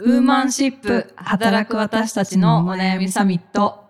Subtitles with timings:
[0.00, 3.84] ウーマンシップ働く私たちのお悩みサミット。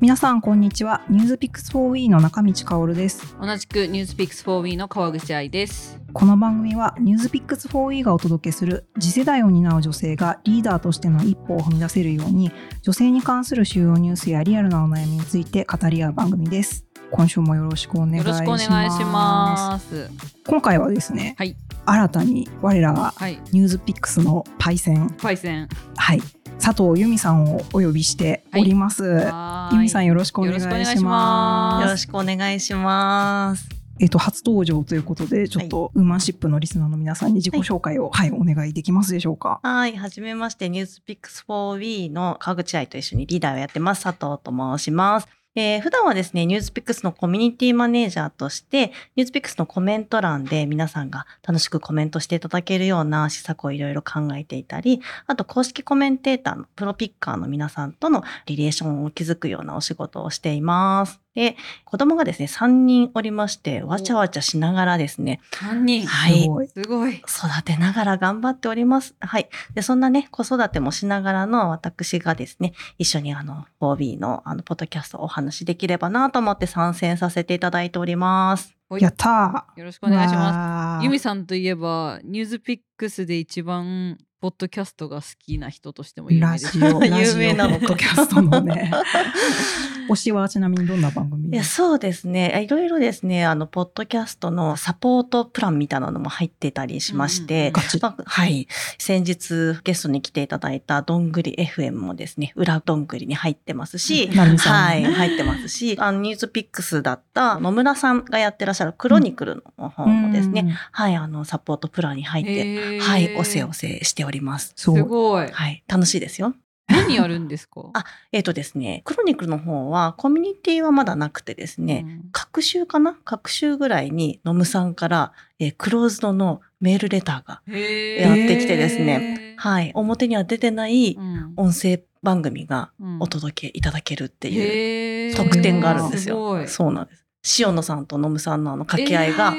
[0.00, 5.98] 皆さんこんにちはニュースピックス 4E の中道香です同じくニュースピックス 4W の川口愛です。
[6.12, 12.52] この番組はニュースピックス 4E がお届けする次世代を担う女性がリーダーとしての一歩を踏み出せるように
[12.82, 20.10] 女性に関する主要ニュースやリアルなお悩みについて語り合う番組です今週もよろしくお願いしよろしくおます願いします。
[20.46, 21.56] 今回はですね、はい
[21.86, 23.40] 新たに我らがはい。
[23.50, 25.68] ニュースピックスのパイセンパイセン。
[25.96, 26.20] はい
[26.60, 33.68] 佐藤由美さんをお呼びしております、はーい由美さんよろしくお願いしまますよろしくお願いします。
[34.00, 39.58] えっと、初登場ということで、ちょっと、ウーマンシップのリスナーの皆さんに自己紹介を、はい、お願いできますでしょうか？
[39.64, 45.28] はい、はじめまして、ニュースピックス 4W の川口愛と一緒にリーダーをやってます、佐藤と申します。
[45.60, 61.27] えー普段はですね、ニュースピックスのコミュニティマネージャーとして、ニュースピックスのコメント欄で皆さんが楽しくコメントしていただけるような施策をいろいろ考えていたり、あと公式コメンテーターのプロピッカーの皆さんとのリレーションを築くようなお仕事をしています。
[61.38, 66.04] で、子供がですね、3人おりまして、わちゃわちゃしながらですね、三人。
[66.04, 67.14] はいすごい。
[67.18, 69.14] 育てながら頑張っております。
[69.20, 69.48] はい。
[69.72, 78.77] で、そんなね、子育てもしながらの私がですね、一緒にあの、4B のあの、ポッドキャストをお話しできればなと思って参戦させていただいております。
[78.88, 79.78] はいやったー。
[79.80, 81.02] よろしくお願いします。
[81.02, 86.78] すユミさんといえば、ニュースピックスで一番ポッドキャストが好きな人としても有名ラです。
[86.78, 88.90] ジオ、ラジオ、 有名なのポッドキャストのね。
[90.08, 91.50] 推しはちなみにどんな番組？
[91.50, 92.62] いや、そうですね。
[92.64, 97.98] いろいろですね、あの、ポッドキャストのサポートプランみたいなのも入ってたりしまして、ガチ。
[98.00, 98.68] まあはい。
[98.98, 104.28] 先日ゲストに来ていただいたどんぐり FM もですね、裏どんぐりに入ってますし。
[104.28, 110.68] はい、入ってますし、あの、ニュースピックスだった野村さんがやってらっしゃるクロニクルの方もですね、うん。
[110.70, 114.72] はい、あの、サポートプランに入って、はい、おせおせしております。
[114.76, 114.90] す。
[114.90, 115.48] ごい。
[115.48, 116.54] はい、楽しいですよ。
[116.90, 117.82] 何やるんですか？
[117.92, 123.14] あえっ、とですね、クロニクルの方はコミュニティはまだなくてですね、うん各週かな？
[123.24, 136.34] 各週ぐらいに野村さんから、えークローズドのメールレターが、やってきてですねはい、表には出てないうん音声番組がうんお届けいただけるっていう特典があるんですよ。
[136.36, 136.68] すごい。
[136.68, 137.26] そうなんです。
[137.58, 139.54] 塩野さんと野村さんのあの掛け合いが、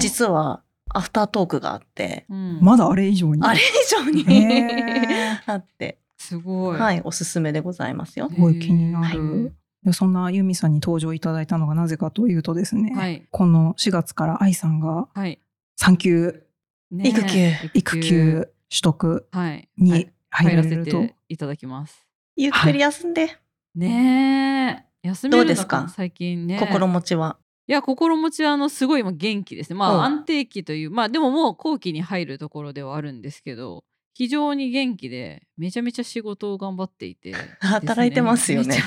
[0.00, 0.62] 実は
[0.94, 3.42] アフタートークがあって、うんまだあれ以上に？
[3.42, 6.78] あれ以上にへ あって、すごい。
[6.78, 8.40] はい、おすすめでございますよす。
[8.40, 13.26] ごい気になはいそんな由美さんに登場いただいたのがなぜかというとですね、はい。
[13.32, 15.40] この4月から愛さんがはい。
[15.76, 16.44] 産休、
[16.92, 19.68] ね育休育休取得はい。
[19.76, 21.00] にはい入入られると。
[21.00, 22.06] ていただきます。
[22.36, 23.36] ゆっくり休んで、
[23.74, 24.91] ねえ。
[25.02, 25.88] 休めるのどうですか？
[25.88, 26.58] 最近ね。
[26.58, 27.36] 心持ちは？
[27.68, 29.76] いや心持ちはあのすごい今元気ですね。
[29.78, 38.76] まうんあ安定期というまあでももう後期に入るところではあるんですけど非常に元気でめちゃめちゃ仕事を頑張っていて、働いてますよね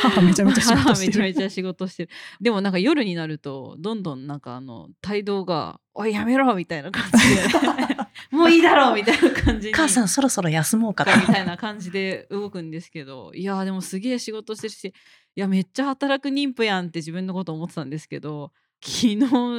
[0.00, 1.22] 母、めちゃめちゃ仕事してる。
[1.22, 2.10] めちゃめちゃ仕事してる。
[2.40, 7.42] でもなんか夜になるとどんどんなんかあの態度が「おいやめろ!」みたいな感じで
[8.30, 9.74] 「もういいだろ!」みたいな感じに。
[9.74, 11.16] 母さんそろそろ休もうかと。
[11.16, 14.92] みたいな感じで動くんですけどいやーでもすげえ仕事してるしい
[15.36, 18.52] やめっちゃ働く妊婦やんって自分のこと思ってたんですけど
[18.82, 19.08] 昨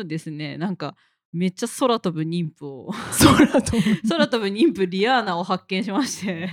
[0.01, 0.95] 日ですねなんか
[1.33, 2.91] めっちゃ空飛ぶ妊婦を
[3.23, 4.01] 空飛ぶ。
[4.09, 6.49] 空飛ぶ妊婦リアーナを発見しまして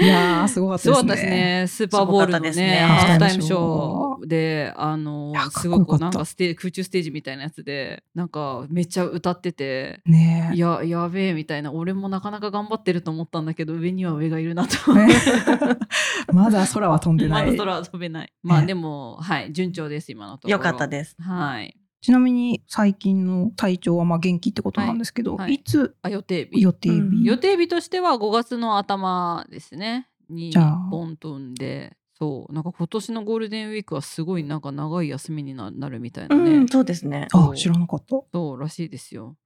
[0.00, 0.94] いやー、すごかったですね。
[0.94, 15.08] すごかったですねスーパーボールのねハーフタイムショョーであのすごくなんかステー空中ステージみたいなやつでなんかめっちゃ歌っててねいややべえみたいな俺もなかなか頑張ってると思ったんだけど上には上がいるなとね
[16.32, 17.46] まだ空は飛んでない。
[17.46, 18.32] まだ空は飛べない。
[18.42, 20.52] まあでも、はい、順調です、今のところ。
[20.52, 21.16] よかったです。
[21.20, 21.76] はい。
[22.00, 25.54] ちなみに最近の体調はまあ元気ってことなんですけど、はいはい。
[25.54, 25.96] いつ？
[26.02, 26.60] あ、予定日。
[26.60, 27.22] 予定日、うん。
[27.22, 30.08] 予定日としては5月の頭ですね。
[30.28, 30.52] に
[30.90, 31.96] ボンとんで。
[32.18, 32.52] そう。
[32.52, 37.28] なんか今年のゴールデンウィークはすごいなんか長い休みにななるみたいなね、うん、そうですね。
[37.32, 38.20] あ、知らなかった。
[38.32, 39.36] そうらしいですよ。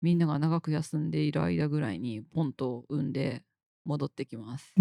[0.00, 3.42] みんなが長く休んでいる間ぐらいにポンと産んで
[3.84, 4.72] 戻ってきます。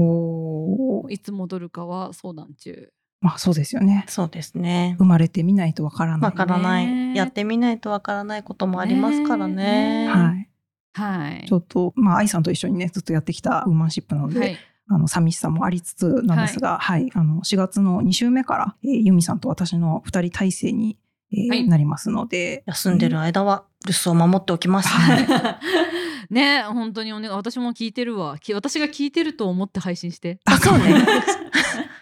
[1.10, 4.06] いつ戻るかは相談中まあそうですよね。
[4.08, 4.96] そうですね。
[4.98, 6.22] 生まれてみないとわからない。
[6.22, 10.06] わからない、ねやってみないとわからないこともありますからね。
[10.06, 10.50] ねはい。
[10.94, 14.58] はいちょっと、まあ、愛さんと一緒にね、ずっとやってきたウーマンシップなので、はい
[14.92, 20.98] あの、寂しさもありつつなんですが、はい、あの、4月の2週目から、えーユミさんと私の2人体制に、
[21.32, 24.90] えーはいなりますので、休んでる間は留守を守っておきます。
[24.90, 25.28] はい
[26.34, 31.04] ね本当にお願い私も聞いてるわき私が聞いてると思って配信してあ、そうね。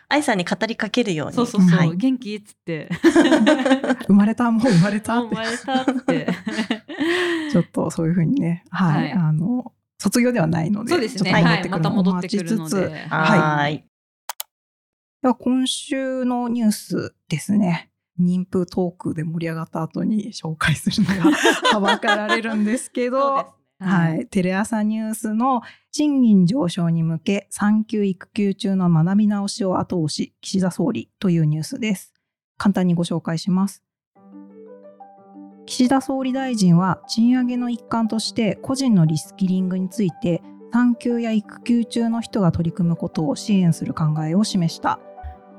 [0.10, 1.34] 愛さんに語りかけるように。
[1.34, 1.96] そうそうそう、はい。
[1.96, 2.36] 元気？
[2.36, 2.90] っつって。
[4.08, 4.50] 生まれた？
[4.50, 5.20] もう生まれた？
[5.20, 6.28] っ生まれたって。
[7.52, 9.12] ちょっとそういうふうにね、はい、はい。
[9.14, 11.32] あの卒業ではないので、そうですね。
[11.32, 11.70] はい。
[11.70, 13.84] また戻ってくるのお待ちつつではーい。
[15.22, 17.90] では今週のニュースですね。
[18.20, 21.38] 妊婦トークで盛り上がった後に紹介するのが
[21.74, 32.14] はばかられるんですけど、はい、テレ朝ニュースの賃金上昇に向け産休育休中の学び直しを後押し岸田総理というニュースです。
[32.58, 33.84] 簡単にご紹介します。
[35.68, 40.42] 岸田総理大臣は賃上げの一環として個人のリスキリングについて
[40.72, 45.00] 産休や育休中の人が取り組むことを支援する考えを示した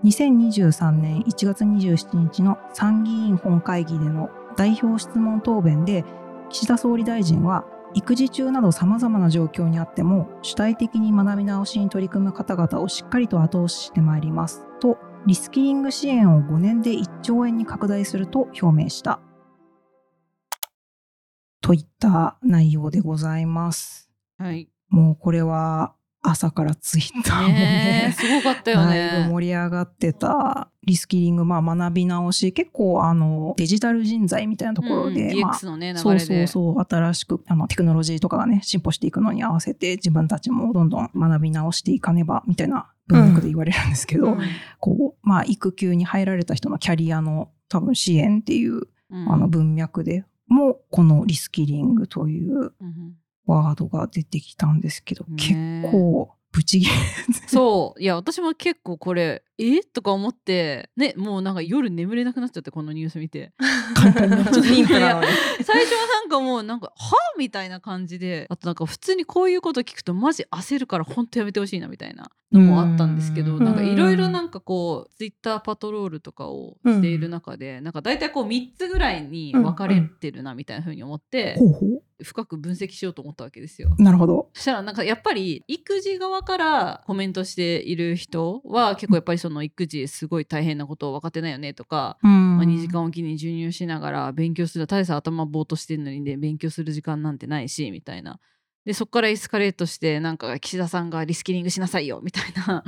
[0.04, 6.04] 2023年1月27日の参議院本会議での代表質問答弁で
[6.48, 14.66] 岸田総理大臣は育児中などさまざまな状況にあっても主体的に学び直しに取り組む方々をしっかりと後押ししてまいります。
[14.80, 19.20] とリスキリング支援を5年で1兆円に拡大すると表明した。
[21.60, 24.10] といった内容でございます。
[24.38, 24.70] はい。
[24.88, 30.70] もうこれは朝からツイッターもねすごかったよだいぶね盛り上がってた。
[30.88, 44.40] リスキリング、まあ、学び直し結構あのデジタル人材みたいなところで、うんまあね流そうそうそう新しくあのテクノロジーとかがね進歩していくのに合わせて自分たちもどんどん学び直していかねばみたいな文脈で言われるんですけど、うん。
[44.80, 49.30] こうまあ育休に入られた人のキャリアの多分支援っていううん。
[49.30, 53.14] あの文脈でもこのリスキリングといううん
[53.48, 55.34] ワードが出てきたんですけど、ね。
[55.36, 56.92] 結構ブチギレ
[57.46, 58.02] そう。
[58.02, 59.82] いや私も結構これえ？
[59.82, 63.52] とか思ってねもうなんか夜眠れなくなっちゃってこのニュース見て。
[63.94, 64.36] 簡単に。
[64.44, 68.46] 最初はなんかもうなんかはみたいな感じで。
[68.48, 73.64] あとなんか普通にこういうこと聞くとマジ焦るから本当やめてほしいなみたいなのもあったんですけどうん。
[73.64, 81.86] なんかいろいろなんかこうツイッターパトロールとかをしている中で、なんか大体こう3つぐらいに分かれてるなみたいな風に思って、ほうほ
[82.22, 83.94] 深く分析しようと思ったわけですよ。
[83.96, 84.50] うなるほど。
[84.54, 98.40] そしたらなんかやっぱり育児側からコメントしている人は結構やっぱりその育児すごい大変なことを分かってないよねとか、うんまあ、2時間おきに授乳しながら勉強する大差頭ぼーっとしてるのにね勉強する時間なんてないしみたいな。
[98.88, 102.82] でそこからエスカレートしてなんか岸田さんがリスキリングしなさいよみたいな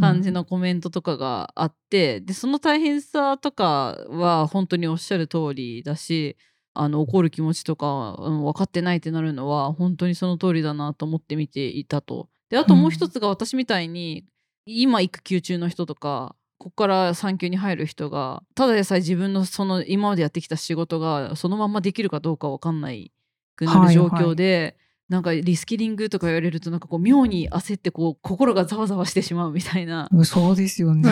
[0.00, 6.38] 感じのコメントとかがあってでその大変さとかは本当におっしゃる通りだし
[6.74, 12.28] あの怒る気持ちとか、うん、分かってないってなるのは本当にその通りだなと思って見ていたと。
[12.50, 14.26] であともう一つが私みたいに、
[14.66, 23.12] 今育休中の人とかここから産休に入る人がただでさえ自分のその今までやってきた仕事がそのままできるかどうか分かんない
[23.56, 24.76] くなる状況で、
[25.08, 30.08] なんかリスキリングとか言われるとなんかこう妙に焦ってこう心がざわざわしてしまうみたいな。
[30.24, 31.10] そうですよね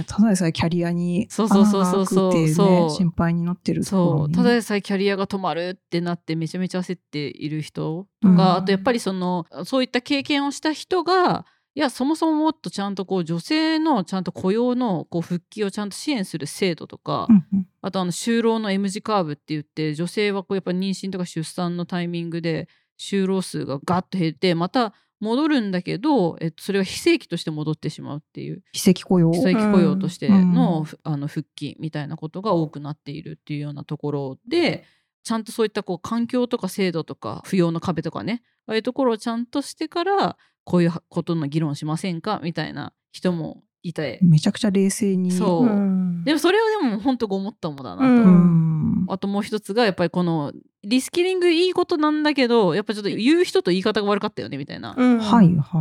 [0.00, 0.04] う。
[0.04, 4.32] ただでさえキャリアにそうそうそうそうそう穴が開くっていうねそう心配になってるそう。
[4.32, 11.44] ただでさえキャリアが止まるってなってめちゃめちゃ焦っている人とか、うんあとやっぱりそのそういった経験をした人が
[11.74, 22.68] いやそもそももっとちゃんとこう女性のちゃんと雇用のこう復帰をちゃんと支援する制度とか、うんうんあとあの就労の M 字カーブって言って女性はこうやっぱ妊娠とか出産のタイミングで
[23.02, 29.32] 就労数がガッと減ってまた戻るんだけど、えっと、それが非正規として戻ってしまうっていう非正規雇用？
[29.32, 34.84] 非正規雇用としての,、うんふあの復帰みたいなことが多くなっているっていうようなところで
[35.22, 45.30] ちゃんとそういったこう環境とか制度とか扶養の壁とかねああいうところをちゃんとしてからこういうことの議論しませんかみたいな人もいてめちゃくちゃ冷静に。
[45.30, 48.08] そううんでもそれはでも本当ごもっともだなと。
[48.08, 49.06] うんうん。
[49.08, 50.52] あともう一つがやっぱりこの
[50.84, 54.94] リスキリングいいことなんだけどやっぱちょっと言う人と言い方が悪かったよねみたいな。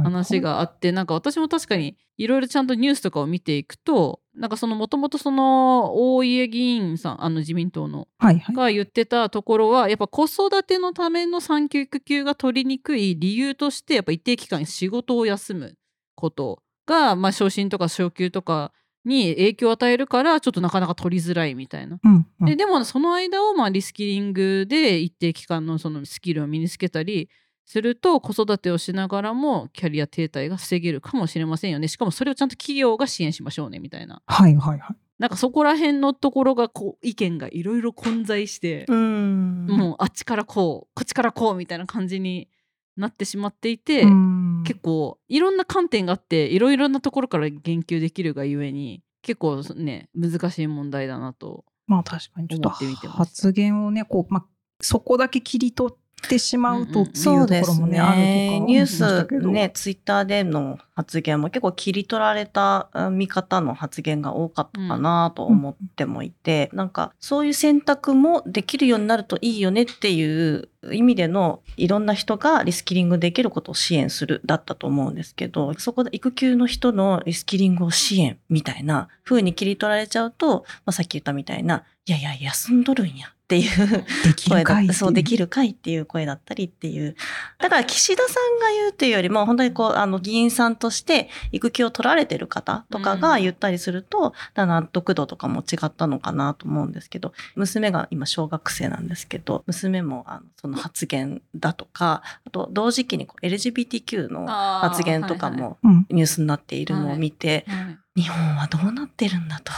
[0.03, 8.55] 話があってなんか私も確かにいろいろちゃんとニュースとかを見ていくとなんかそのもともとその大家議員さんあの自民党のはいはい。
[8.55, 15.75] が言ってたところはやっぱ子育てのための産休育休が取りにくい理由としてやっぱ一定期間仕事を休む
[16.15, 18.71] ことが、まあ、昇進とか昇給とか
[19.05, 21.99] に影響を与えるからちょっとなかなか取りづらいみたいな。
[22.03, 27.29] うんうんででもその間をまあリスキリングで一定期間のそのスキルを身につけたり
[27.65, 34.95] すると子育てをしながらもキャリア停滞が防げるかもしれませんよねしかもそれをちゃんと企業が支援しましょうねみたいなはいはいはい。
[35.19, 42.49] なんかそこら辺のところがこう意見がいろいろ混在して、うんもうあっちからこうこっちからこうみたいな感じに
[42.97, 44.63] なってしまっていて、うん。
[44.63, 52.47] 結構いろんな観点があっていろいろなところから言及できるがゆえに結構ね難しい問題だなとまあ確かに。
[52.47, 54.45] ちょっと思ってみてます発言をねこう、まあ、
[54.81, 55.97] そこだけ切り取っ
[56.29, 84.05] てしまうとっていそううところもね、あるとかニュースね、ツイッターでの発言も結構切り取られたあ見方の発言が多かったかなと思ってもいて、なんかそういう選択もできるようになるといいよねっていう意味でのいろんな人がリスキリングできることを支援するだったと思うんですけど、そこで育休の人のリスキリングを支援みたいな風に切り取られちゃうと、まあ、さっき言ったみたいな、いやいや、休んどるんやっていう
[84.49, 87.15] 声だっるかいっていそうできるかいっていう声だったりっていう。
[87.59, 109.71] だから岸田さんが言うというよりも、本当にこう、あの、議員さんとして育休を取られてる方とかが言ったりすると、だ納得度とかも違ったのかなと思うんですけど、娘が今小学生なんですけど、娘もあのその発言だとか、あと同時期にこう LGBTQ の発言とかもうんニュースになっているのを見て、はい日本はどうなってるんだと。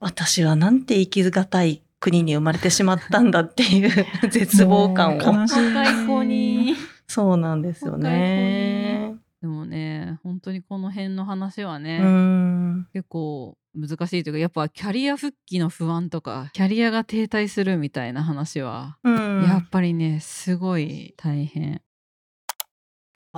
[0.00, 5.20] 私はなんて生きがたい国に生まれてしまったんだっていう 絶望感を。
[5.20, 6.76] 悲しい。
[7.06, 9.14] そうなんですよね。
[9.40, 12.88] でもね本当にこの辺の話はね、うん。
[12.92, 21.80] 結構難しいというかやっぱキャリア復帰の不安とかキャリアが停滞するみたいな話は、うんやっぱりねすごい大変。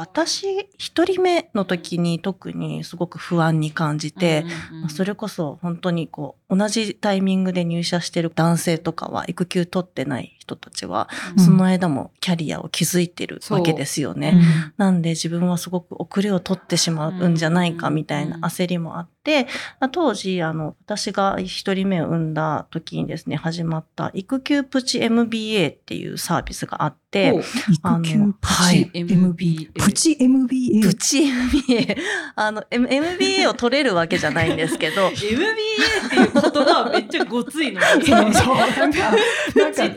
[0.00, 14.32] 私一人目の時に特にすごく不安に感じて、うんうんまあそれこそ本当にこう同じタイミングで入社してる男性とかは育休取ってない人たちは、うんその間もキャリアを築いてるわけですよね。
[14.34, 19.44] うんなんで自分はすごく遅れを取ってしまうんじゃないかみたいな焦りもあって、
[19.80, 27.34] まあ当時、あの、私が一人目を産んだ時にですね、始まった育休プチ MBA っていうサービスがあって、
[27.72, 29.70] 育休プはいチ MBA。
[29.74, 30.82] プチ MBA。
[30.82, 31.96] プチ MBA、
[32.36, 38.06] あの、M- MBA を取れるわけじゃないんですけど、 MBA っていう言葉はめっちゃごついのに。
[38.06, 38.56] そ うそう。
[38.56, 39.12] なんか、
[39.56, 39.88] なんか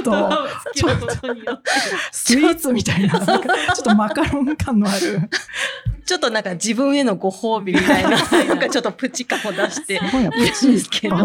[0.00, 0.04] っ
[0.72, 1.06] てちょっと。
[2.12, 5.28] スイーツみたいな、なんかちょっとマカロン感のある。
[6.04, 8.10] ちょっとなんか自分へのご褒美みたいな、
[8.46, 11.16] なんかちょっとプチ感を出してすごいるんチですけど。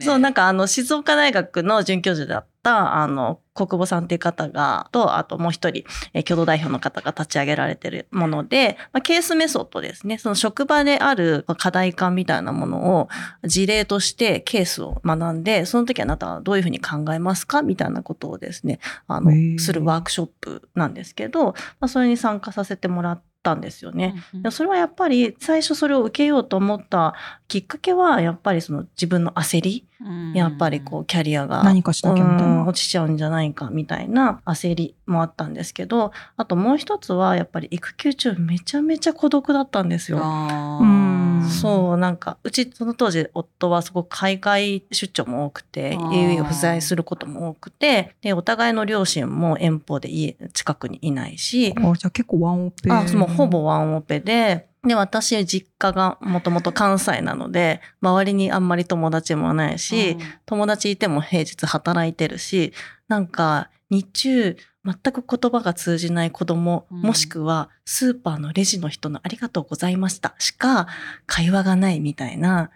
[0.00, 10.16] そう、なんかあの、静岡大学の准教授だった、あの、国母さんっていう方が、と、あともう一人、えー共同代表の方が立ち上げられてるもので、まあ、ケースメソッドですね。
[10.16, 13.08] その職場であるまあ課題感みたいなものを
[13.44, 18.78] 事例としてケースを学んで、その時あなたはどういうふうに考えますかみたいなことをですね、
[19.08, 24.14] あのするワークショップなんですけど、まあ、それに参加させてもらったんですよね。
[24.50, 27.14] それはやっぱり最初それを受けようと思った
[27.48, 32.66] きっかけはやっぱりその自分の焦り、うんやっぱりこうキャリアが何かしなきゃみたいうんな。
[32.66, 40.18] 落ちちゃうんじゃないかみたいな焦りもあったんですけどあともう一つはやっぱり育休中めちゃめちゃ孤独だったんですよ。
[40.18, 41.09] うん
[41.48, 51.74] そうなんかうちその当時夫はすごく海外出張も多くて家を不在することも多くてでお互いの両親も遠方で家近くにいないし。
[51.76, 52.90] あじゃあ結構ワンオペ。
[52.90, 60.16] あ、もうほぼワンオペで、で、私、実家がもともと関西なので、周りにあんまり友達もないし、
[60.46, 62.72] 友達いても平日働いてるし、
[63.08, 67.02] なんか、日中、全く言葉が通じない子供、うん。
[67.02, 70.86] もしくはスーパーのレジの人のありがとうございましたしか
[71.26, 72.70] 会話がないみたいな、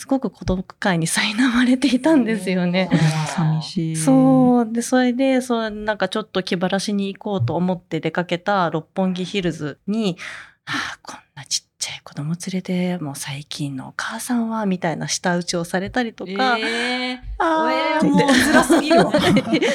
[0.00, 2.88] すごく孤独感に苛まれていたんですよね。
[3.36, 3.96] 寂しい。
[3.96, 4.72] そう。
[4.72, 10.16] で、それで、そう、なんかちょっと気晴らしに行こうと思って出かけた六本木ヒルズに、
[10.64, 17.18] ああ、こんなちっちゃい子供連れて、もう最近のお母さんは、みたいな舌打ちをされたりとか、えー。
[17.38, 19.12] ああえーもう辛すぎるわ。
[19.12, 19.66] 泣いち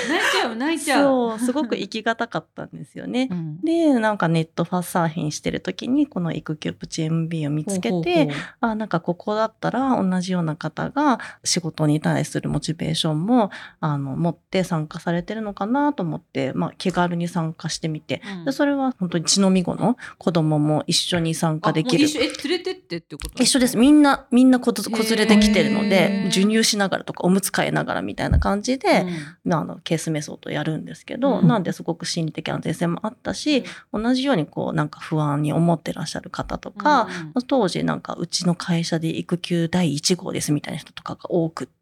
[0.44, 1.04] ゃう泣いちゃう。
[1.04, 3.28] そう、すごく生きがたかったんですよね。
[3.32, 3.62] うん。
[3.62, 18.46] で、なんかネットファサーフィンしてる時に、この育休プチ MB を見つけて、あなんかここだったら同じような方が仕事に対するモチベーションもあの持って参加されてるのかなと思って、まあ、気軽に参加してみて、うん。
[18.46, 22.06] でそれは本当に血のみ子の子供も一緒に参加できる。
[22.06, 23.78] 一緒え連れてってってこと一緒です。
[23.78, 29.10] みんなみんな子子連れで来てるのへでー授乳しながらとかおむつ替えながらみたいな感じで、うん。
[29.52, 31.48] まあ、あのケースメソッドやるんですけど、うん。
[31.48, 37.44] なんですごく心理的安全性もあったし、同じようにこうなんか不安に思ってらっしゃる方とか、うん。
[37.44, 41.75] 当時なんかうちの会社で育休第1号ですみたいな人とかが多くって、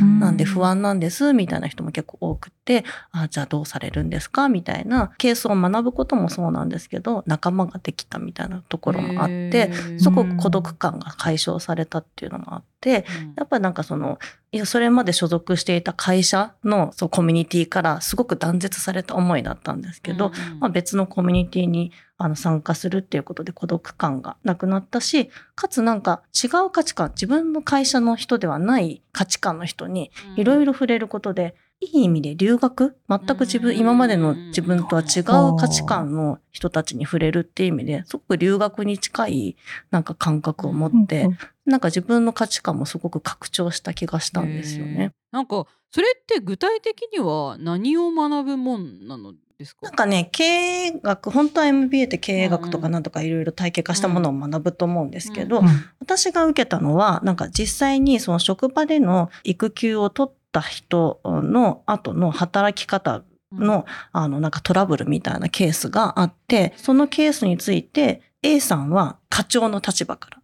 [0.00, 0.20] うん。
[0.20, 4.48] なんで不安なんですみたいな人も結構多くって、あじゃあどうされるんですか？
[4.48, 13.04] みたいなケースを学ぶこともそうなんですけど、仲間ができたみたいなところもあって、すごく孤独感が解消されたっていうのもあって、
[13.36, 14.18] やっぱりなんかその、
[14.52, 39.56] いや、それまで所属していた会社のそうコミュニティからすごく断絶された思いだったんですけど、まあ、別のコミュニティにあの参加するっていうことで孤独感がなくなったし、かつなんか違う価値観、自分の会社の人ではない価値観の人にいろいろ触れることで、いい意味で留学全く自分、うん今までの自分とは違う価値観の人たちに触れるっていう意味ですごく留学に近い
[39.90, 45.12] なんか感覚を持って、うんなんか自分の価値観もすごく拡張した気がしたんですよね。
[45.30, 49.32] なんかそれって具体的には何を学ぶもんなの？
[49.60, 49.86] ですか？
[49.86, 55.66] なんかね、経営学、本当は MBA って経営学とうんうんかなんとかいろいろ体系化したものを学ぶと思うんですけど、うん
[56.00, 70.38] 私が受けたのは、なんか実際にその職場での育休を取った人の後の働き方の、あの、なんかトラブルみたいなケースがあって、そのケースについて A さんは課長の立場から、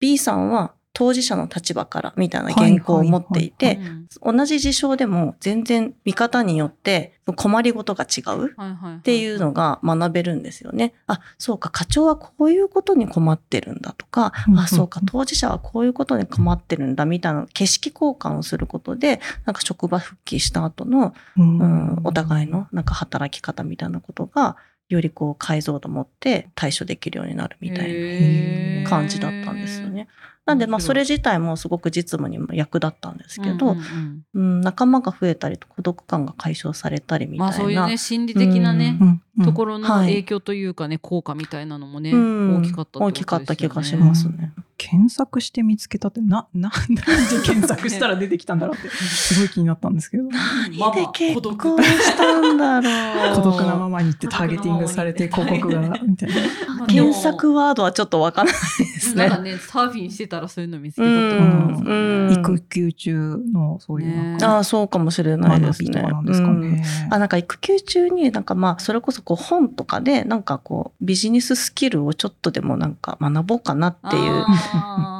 [0.00, 8.54] B さんは当事者の立場からみたいな原稿を持っていて、うん同じ事象でも全然見方によって困りごとが違う。
[8.98, 10.94] っていうのが学べるんですよね。
[11.06, 24.56] あ、そうか、課長はこういうことに困ってるんだとかあ、そうか、当事者はこういうことに困ってるんだみたいな景色交換をすることで、なんか職場復帰した後の、うんうん、お互いのなんか働き方みたいなことが、
[24.88, 30.08] よりこう解像度持って対処できるようになるみたいな感じだったんですよね。
[30.46, 37.44] なんで、まあ、それ自体もすごく実務にも役立ったんですけど、うんうん仲間が増えたり、孤独感が解消されたりみたいな。
[37.46, 44.52] まあそういうね心理的なね、うんうんところのはい影響というかね、効果みたいなのもね、うん大きかった大きかった気がしまますね。
[44.78, 47.02] 検索して見つけたってなな なんで
[47.44, 53.36] 検索したら出てきたんだろうって すごい気になったんですけど何で結婚したんだろう。
[53.36, 56.86] 孤独なままにってターゲティングされて 広告がみたいな。
[56.86, 59.28] 検索ワードはちょっとわからないですね。
[59.28, 65.90] なんかねサーフィンしてたらそういうの見つけうたってことなんですかね、ん、育休中のそういうああ、そうかもしれないですね。
[65.90, 66.60] 学びとかなんですかうん。
[66.60, 66.84] ね。
[67.10, 74.44] あなんか育休中になんかまあそれこそこう本とかでなんかこうビジネススキルをちょっとでもなんか学ぼうかなっていう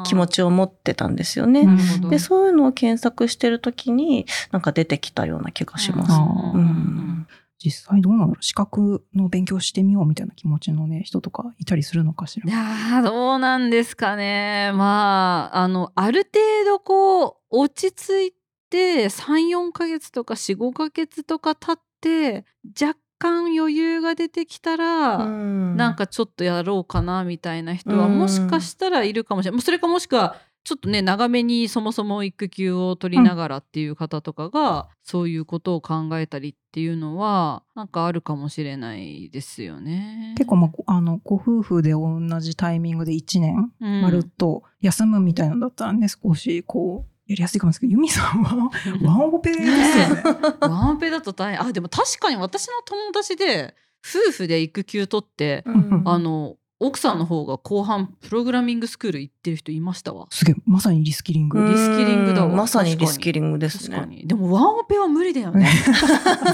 [0.06, 1.66] 気持ちを持ってたんですよね。
[2.10, 6.12] でそういうのを検索してる時になんか出てきたような気がします。
[6.12, 7.15] うん
[7.58, 8.42] 実際どうなんだろう？
[8.42, 12.48] 資格の勉強してみようみたいな気持ちのね人とかいたりするのかしら？
[12.48, 12.52] い。
[12.52, 14.72] やーどうなんですかね。
[14.74, 18.34] まああのある程度こう落ち着い
[18.70, 22.44] て34ヶ月とか45ヶ月とか経って
[22.80, 25.76] 若干余裕が出てきたら、うん。
[25.76, 28.18] なんかちょっとやろうかなみたいな人はうん。
[28.18, 40.34] もしかしたらいるかもしれない、もうそれかもしくはちょっとね長めにそもそも育休を取りながらっていう方とかが、そういうことを考えたりっていうのはなんかあるかもしれないですよね。
[40.36, 44.02] 結構まあごあのご夫婦で同じタイミングで1年うん。
[44.02, 48.70] まるっと休むみたいなんだったらね少しこうやりやすいかもしれないですけどユミさんは
[49.02, 50.56] ワンオペですよね。
[50.62, 51.62] ワンオペだと大変。
[51.62, 56.02] あでも確かに私の友達で夫婦で育休取って、うん。
[56.04, 60.26] あの奥さんの方が後半プログラミングスクール行ってる人いましたわ。
[60.30, 61.58] すげえまさにリスキリング。
[61.58, 64.04] うんリスキリングだわまさにリスキリングですね。
[64.06, 65.70] にでもワンオペは無理だよね。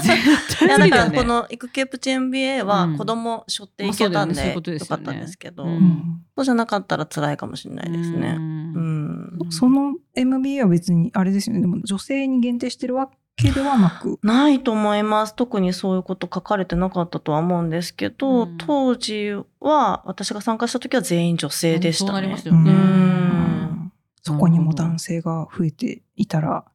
[0.01, 1.17] 絶いやだから対無理だよね。
[1.17, 8.35] この育休プチ MBA はうん子供背負っていけたんでよねよかったんですけど、ううんんそうじゃなかったら辛いかもしれないですね。
[8.39, 8.45] うう
[8.79, 9.13] ん
[9.47, 9.51] ん。
[9.51, 14.19] その MBA は別にあれですよねでも女性に限定してるわけではなく？
[14.23, 15.35] ないと思います。
[15.35, 22.49] 特にそういうこと書かれてなかったとは思うんですけど、うん当時は私が参加した時は全員女性でしたねそうなります。
[22.49, 22.71] うよね。
[22.71, 23.91] ん
[24.21, 26.65] そこにも男性が増えていたら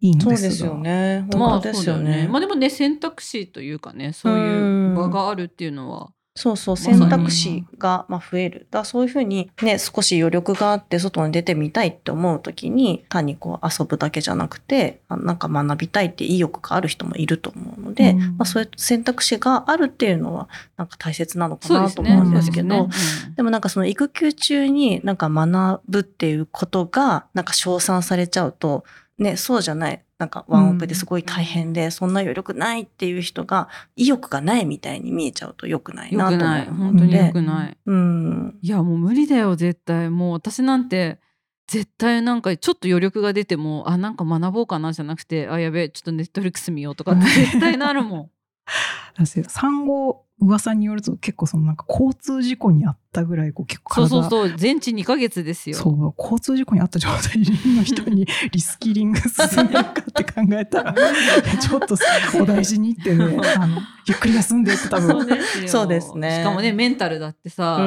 [0.00, 0.36] いいのですが。
[0.36, 1.26] そうですよね。
[1.32, 2.28] まあ本当ですよそうだね。
[2.28, 8.66] まあでもね選択肢というかねそういう場があるっていうのはそうそう、選択肢がまあ増える。
[8.72, 18.18] だそういうふうにね、少し余力があって外に出てみたいって思うときに、単にこう遊ぶだけじゃなくて、あなんか学びたいって意欲がある人もいると思うので、うん。
[18.18, 21.72] まあそういう選択肢があるっていうのは、なんか大切なのか。
[21.72, 22.94] なと思うんですけど、で
[23.36, 28.84] でもなんかその育休中になんか学ぶっていうことがなんか称賛されちゃうと、
[29.18, 30.04] ね、そうじゃない。
[30.18, 37.26] なんかワンオペですごい大変で、そんな余力ないっていう人が意欲がないみたいに見えちゃうと良くないうん、なとよくない思う本当にので。
[37.26, 37.76] よくない。
[37.86, 38.58] うん。
[38.60, 41.18] いやもう無理だよ絶対もう私なんて
[41.66, 48.30] 絶対なんかちょっと余力が出てもあなんか学ぼうかなじゃなくてあやべえちょっとネットフリックス見ようとかって絶対なるもん。
[49.48, 54.58] 産後噂によると結構そのなんか交通事故にあっったぐらいこう結構体そうそうそう。
[54.58, 55.76] 全治2ヶ月ですよ。
[55.76, 56.14] そう。
[56.18, 57.38] 交通事故に遭った状態
[57.76, 61.96] の人に リスキリング進めるかって考えたらちょっと
[62.42, 65.10] お大事にってね あのゆっくり休んでって多分。
[65.10, 65.68] そうですよ。
[65.68, 66.38] そうですね。
[66.40, 67.78] しかもねメンタルだってさ、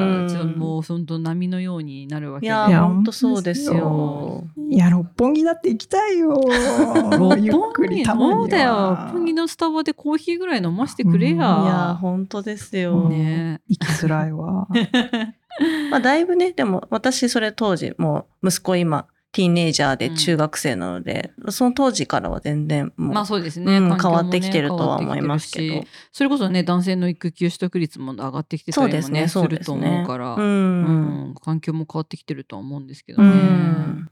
[0.55, 4.45] もう本当波のようになるわけでいやいや本当そうですよ。
[4.69, 6.41] いや六本木だって行きたいよ。
[7.17, 8.37] 六ゆっく本木りたまには。
[8.39, 8.97] そうだよ。
[9.03, 11.63] 六本木のスタバでコーヒーぐらい飲ましてくれや、うん。
[11.65, 13.09] いや本当ですよ。
[13.09, 13.61] ね。
[13.67, 14.67] 行きづらいわ
[15.91, 25.83] まあだいぶねでも私それ当時もう息子今ティーンエイジャーで中学生なので、その当時からは全然もう、まあそうですね、うん変わってきてるとは思いますけど。
[26.11, 29.27] それこそね男性の育休取得率も上がってきてたりもねそうですね。
[29.27, 30.41] すると思うから、うん。
[30.41, 30.43] う
[31.31, 34.07] ん環境も変わってきてるとは思うんですけどうね。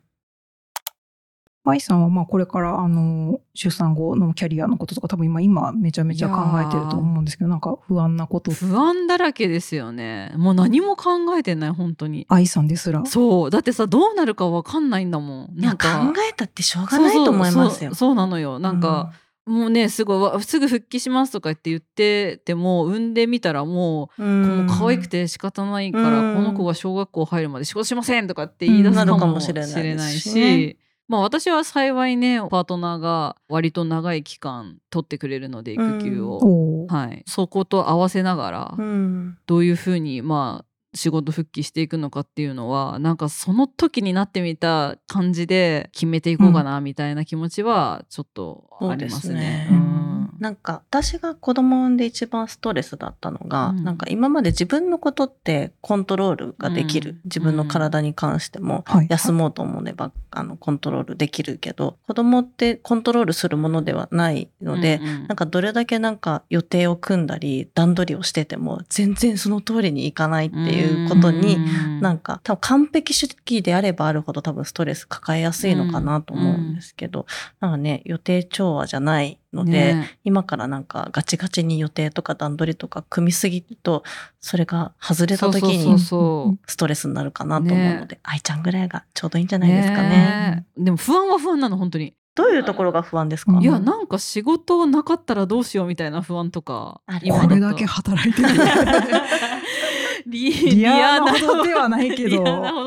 [1.66, 8.52] ん愛さんはまあこれからあの出産後のキャリアのこととか多分今今めちゃめちゃ考えてると思うんですけどなんか不安なこと。
[8.52, 10.34] 不安だらけですよね。
[10.38, 12.26] もう何も考えてない本当に。
[12.30, 13.06] 愛さんですら。
[13.06, 13.50] そう。
[13.50, 15.50] だってさどうなるかわかんないんだもん。
[15.56, 17.62] なんか考えたってしょうがないと思いますよ。
[17.62, 17.96] そうそうそう。
[17.96, 18.60] そうなのよ。
[18.60, 19.14] なんか、
[19.46, 26.36] もうねすごいわすぐ復帰しますとか言って言ってても産んでみたらもううん、もう可愛くて仕方ないから、うん。
[26.36, 28.96] この子が小学校入るまで仕事しませんとかって言い出すうん。
[28.96, 29.46] かもなるかもし。
[29.46, 36.40] しれないし、まあ私は幸いねパートナーが割と長い期間取ってくれるので育休を、
[36.84, 36.94] おー。
[36.94, 39.38] はい、そこと合わせながらうん。
[39.46, 40.66] どういうふうにまあ
[40.96, 49.68] 仕事復帰していくのかっていうのはなんかその時になってみた感じで決めていこうかなみたいな気持ちはちょっとありますね。
[49.72, 50.05] うん
[50.40, 53.84] なんか私が子供を産んで一番ストレスだったのが、うん。
[53.84, 57.20] なんか今まで自分のことってコントロールができる、うん。
[57.26, 59.08] 自分の体に関しても、はい。
[59.10, 65.28] 休もうと思えばあのコントロールできるけど子供ってコントロールするものではないので、うんうん。
[65.28, 77.26] なんかどれだけなんか予定を組んだり段取りをしてても全然その通りにいかないっていうことに、うんなんか多分完璧主義であればあるほど多分ストレス抱えやすいのかなと思うんですけど、
[77.60, 80.20] なんかね予定調和じゃないので、ね。
[80.24, 84.04] 今からなんかガチガチに予定とか段取りとか組みすぎると
[84.40, 88.20] それが外れた時にストレスになるかなと思うので、ね。
[88.24, 90.66] 愛ちゃんぐらいがちょうどいいんじゃないですかね。
[90.78, 90.84] え。
[90.84, 92.14] でも不安は不安なの本当に。
[92.36, 98.48] どういうところが不安ですか、うんいやなんか仕事なかったらどうしようみたいな不安とかこれだけ働いてて
[100.26, 101.64] リリアなほど。
[101.64, 102.44] ではないけど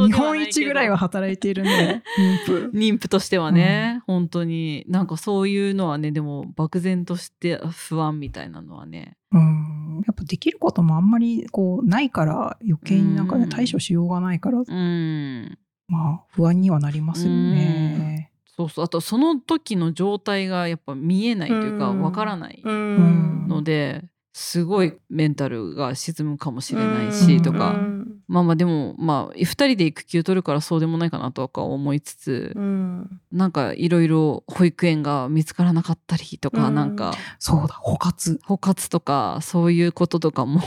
[0.07, 2.71] 日本一ぐらいは働いているね妊婦。
[2.75, 4.85] 妊婦としてはね、本当に。
[4.89, 9.17] なんかそういうのはねでも漠然として不安みたいなのはね。
[9.33, 10.03] うん。
[10.07, 13.51] やっぱできることもあんまりこうないから余計になんかねうん。
[13.51, 14.59] 対処しようがないから。
[14.59, 15.59] うん。
[15.89, 18.33] まあ不安にはなりますよね。
[18.57, 18.85] そうそう。
[18.85, 22.03] あとその時の状態がやっぱ見えないというかうん。
[22.03, 23.47] わからないうん。
[23.49, 27.43] のですごいメンタルが沈むかもしれないしうん。
[27.43, 33.21] とか、うんまあまあでもまあ2人で育休取るからそうでもないかなとか思いつつ、うん。
[33.33, 36.75] なんかいろいろ保育園が見つからなかったりとか、うん。
[36.75, 40.61] なんかそうだ補活、包括とかそういうこととかも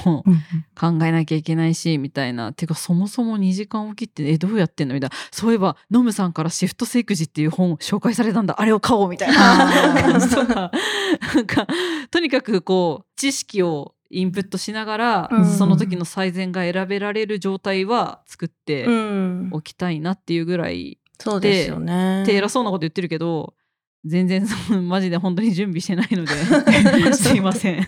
[0.76, 2.52] 考えなきゃいけないしみたいな。
[2.52, 4.96] てかそもそも2時間起きってえどうやってんの？
[4.96, 5.16] みたいな。
[5.30, 8.60] そういえばノムさんからシフトセ育児っていう本紹介されたんだ。
[8.60, 10.02] あれを買おうみたいな。
[10.02, 10.72] 感じとか
[11.36, 11.68] なんか
[12.10, 22.24] とにかくこう知識をインプットしながら、うんその時の最善が選べられる状態は作ってうんおきたいなっていうぐらい、そうですよね。
[22.24, 23.54] って偉そうなこと言ってるけど
[24.06, 26.34] 全然その マジで本当に準備してないので
[27.14, 27.88] すいません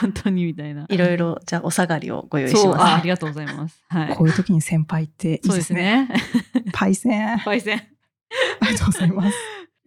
[0.00, 3.04] 本当にみたいないろいろじゃあお下がりをご用意しそうああます。
[3.04, 3.82] りがとうございます。
[3.88, 4.16] はい。
[4.16, 6.08] こういう時に先輩っていいそうですですね。
[6.08, 6.64] ね。
[6.72, 7.34] パイセン。
[7.34, 7.78] あ パイセン。
[8.62, 9.36] りがとうございます。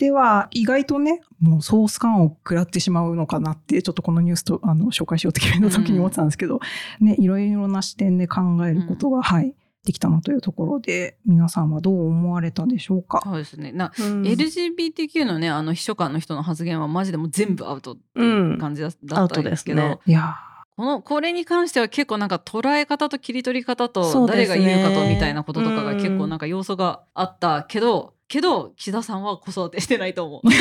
[0.04, 6.60] では、意外とね、もうソース感を食らってしまうのかなって、ちょっとこのニュースとあの紹介しようって決めた時に思ってたんですけど、
[7.00, 13.22] ね、いろいろな視点で考えることが、はい、できたなというところで、皆さんはどう思われたでしょうか？
[13.24, 13.72] そうですね。
[13.72, 14.24] な、うん。
[14.24, 20.36] LGBTQ のねあの秘書官の人の発言はマジでもう全部アウトっていう感じだ,、だったんですけどアウトいや。
[20.76, 30.48] このこれに関しては結構なんか捉え方と切り取り方そと誰が言うかとみたいなこととかがうん結構なんか要素があったけど、けど岸田さんは子育てしてないと思う。
[30.48, 30.52] ー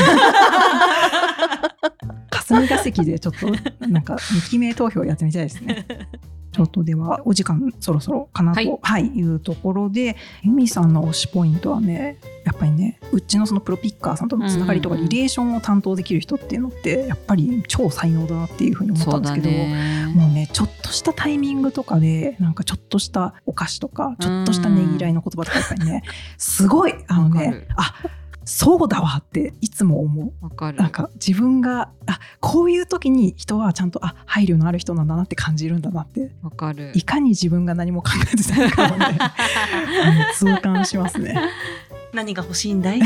[2.30, 3.46] 霞が関でちょっと、
[3.86, 5.86] なんか、2期名投票やってみたいですね。
[6.52, 20.12] ちょっとではお時間そろそろかなと、ははいい、いうところで、ユミさんの推しポイントはね、やっぱりね、うちのそのプロピッカーさんとのつながりとかリレーションを担当できる人っていうのって、やっぱり超才能だなっていうふうに思ったんですけど、ね。
[20.14, 26.02] もうね、ちょっとしたタイミングとかで、なんかちょっとしたお菓子とか、ちょっとしたねぎらいの言葉とかやっぱりね、
[26.36, 27.94] すごい、あのねあ
[28.44, 30.44] そうだわっていつも思う。
[30.44, 30.78] わかる。
[30.78, 36.32] なんか自分があこういう時に人はちゃんとあ配慮のある人なんだなって感じるんだなって。
[36.42, 36.92] わかる。
[36.94, 39.18] いかに自分が何も考えてないかをね
[40.42, 41.36] うん痛感しますね。
[42.12, 42.98] 何が欲しいんだい？
[42.98, 43.04] よ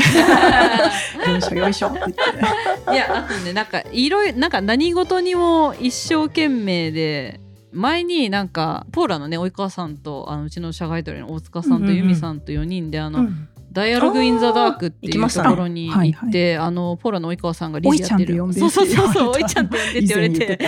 [1.37, 2.91] いしょよいしょって言って。
[2.91, 2.93] ね。
[2.93, 7.39] いやあとねなんかいろいろなんか何事にも一生懸命で
[7.71, 11.95] 前になんかポーラのね及川さんとあのうちの社外取りの大塚さんうんうんうん。
[11.95, 13.47] と由美さんと4人であの、うん
[13.77, 15.49] ダイアログ・イン・ザ・ダークっていうとあー行きましたね。
[15.51, 16.11] ころにはい。
[16.11, 20.07] 行って、あのポーラの及川さんがリーダーやってるおいちゃんって呼んでそうそうそうそうおいちゃんって呼んでって。
[20.07, 20.59] 言われてて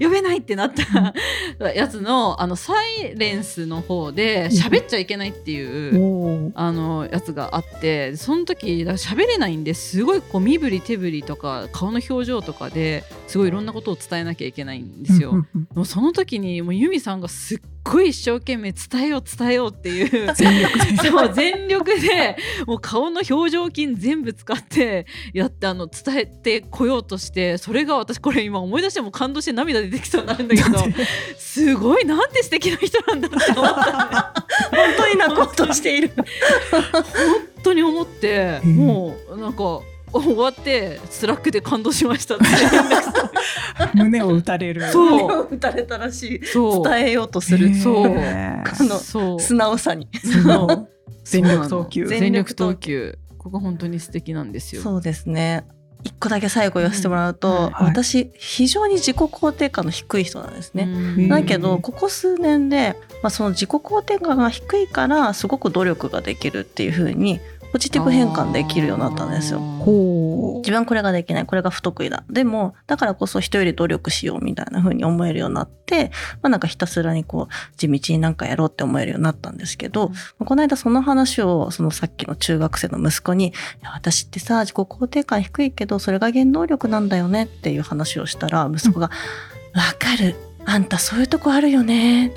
[0.00, 1.14] 呼べないってなった。
[1.72, 6.52] やつのあのサイレンスの方で喋っちゃいけないっていう。
[6.54, 10.04] あのやつがあってその時喋れないんです。
[10.04, 15.46] ごいこう身振り手振りとか顔の表情とかですごいいろんなことを伝えなきゃいけないんですよ。
[15.74, 17.58] もうその時にもうユミさんがすっ
[17.90, 20.34] ごい一生懸命伝えよう伝えようっていう。
[20.34, 21.08] 全力で。
[21.08, 30.78] そう全力でもう顔の表情筋全部使ってやってあの伝えてこようとしてそれが私これ今思い出しても感動して涙出てきそうになるんだけど
[31.36, 34.34] すごいなんて素敵な人なんだって思った
[34.70, 36.10] 本当に泣こうとしている。
[36.14, 37.04] 本
[37.62, 39.80] 当に思ってもうなんか
[40.12, 42.44] 終わって Slack で感動しましたって。
[43.94, 44.90] 胸を打たれる。
[44.90, 45.48] そう。
[45.50, 46.46] 打たれたらしい。
[46.46, 46.84] そう。
[46.84, 47.74] 伝えようとする。
[47.74, 48.18] そう。
[48.18, 49.40] あのそう。
[49.40, 50.08] 素直さに。
[50.44, 50.88] そう。
[51.24, 52.06] 全力投球。
[52.06, 53.18] 全全力投球。
[53.38, 54.82] ここが本当に素敵なんですよ。
[54.82, 55.64] そうですね。
[56.04, 57.54] 一個だけ最後言わせてもらうと、うん。
[57.54, 57.72] はい。
[57.86, 60.86] 私非常に自己肯定感の低い人なんですね、う
[61.22, 61.28] ん。
[61.28, 67.40] だけどうんここ数年で、まあ、その自己肯定感が低いからすごく努力ができるっていう風に
[67.72, 69.60] ポジティブ変換できるようになったんですよ。
[70.58, 71.46] 自分はこれができない。
[71.46, 72.24] これが不得意だ。
[72.28, 76.10] でもだからこそ人より努力しようみたいな風に思えるようになって、
[76.42, 83.52] まあ、なんかひたすらにこう地道になんかやろうって思えるようになったんですけど、この間その話をそのさっきの中学生の息子に「い
[83.82, 89.10] や私ってさ自己肯定感低いけどそれが原動力なんだよね」っていう話をしたら息子が
[89.74, 90.34] 「わかる。
[90.64, 92.32] あんたそういうとこあるよね」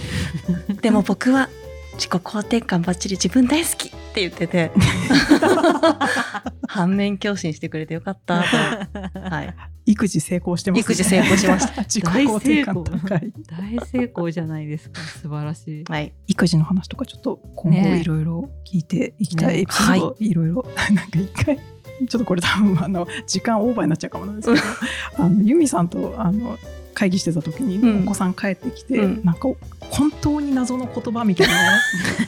[0.82, 1.50] でも僕は
[1.94, 4.72] 自己肯定感ばっちり自分大好きって言ってて。
[6.72, 9.54] 反面教師にしてくれてよかったはい、
[9.92, 10.82] 育児成功してます、ね。
[10.82, 11.84] 育児成功しました。
[11.84, 13.34] 自己肯定感高い。
[13.46, 14.32] 大成功。
[14.32, 15.02] じゃないですか。
[15.02, 15.84] 素晴らしい。
[15.90, 18.00] はい、育児の話とかちょっと今後ね。
[18.00, 19.60] いろいろ聞いていきたいね。
[19.62, 20.66] エピソードいろいろ。
[20.94, 24.66] なんか一回ちょっとこれ多分あの時間オーバーになっちゃうかもなんですけど。
[25.26, 26.58] あのユミさんとあの
[26.94, 29.50] 会議してた時にうんお子さん帰ってきて、うんなんか
[29.92, 31.48] 本当に謎の言葉みたい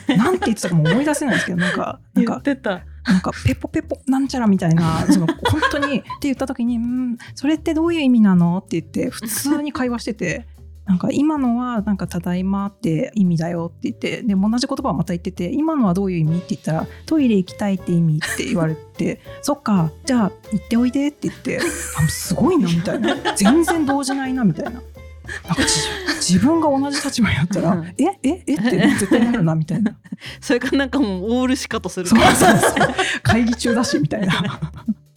[0.08, 2.82] な なんて言ってたかも思い出せないんですけどなんかなんかてた。
[3.06, 10.46] なんかペポペポなんちゃらみたいなその本当にって言った時に「うんそれってどういう意味なの?」って言って普通に会話してて。
[10.86, 21.58] なんか今のはなんかただいまって意味だよって言ってでも同じ言葉をまた言ってて今のはどういう意味って言ったらトイレ行きたいって意味って言われて そっかじゃあ行っておいでって言って
[21.98, 23.16] あすごいなみたいな。
[23.34, 24.70] 全然動じないなみたいな。
[24.72, 25.88] なんか自
[26.34, 27.86] 自分が同じ立場になったらうん。
[27.86, 29.96] えええって絶対なるなみたいな。
[30.40, 32.06] それかなんかもうオールしかとする。
[32.06, 32.94] そうそうそう。
[33.22, 34.60] 会議中だしみたいな。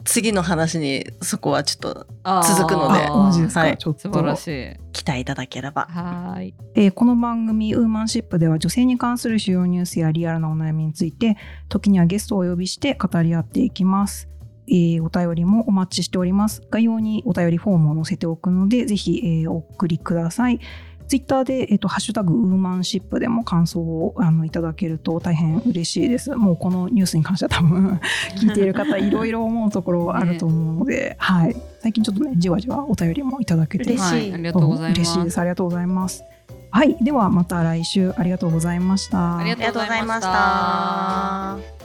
[0.08, 2.08] 次の話にそこはちょっと
[2.44, 3.00] 続くので
[3.60, 4.78] はいちょっと素晴らしい。
[4.94, 5.88] 期待いただければ。
[5.90, 6.54] はーい。
[6.76, 11.38] えーこの番組「ウーマンシップ」では女性に関する主要ニュースやリアルなお悩みについて
[11.70, 14.30] 時にはゲストをお呼びして語り合っていきます。
[14.70, 16.62] えーお便りもお待ちしております。
[16.72, 20.60] 概要にお便りフォームを載せておくので、ぜひ、えーお送りください。
[21.08, 26.36] ツイッターで、えっと、ハッシュタグウーマンシップでも感想をあのいただけると大変嬉しいです。
[26.36, 28.00] もうこのニュースに関しては多分
[28.36, 31.56] 聞いている方いろいろ思うところあると思うので、 はい。
[31.80, 35.00] 最近ちょっとね、じわじわお便りもいただけて嬉しいはい、ありがとうございます。
[35.00, 35.38] 嬉しいです。
[35.40, 36.24] ありがとうございます。
[36.70, 39.38] はい、ではまた来週ありがとうございました。
[39.38, 41.77] ありがとうございましたありがとうございました。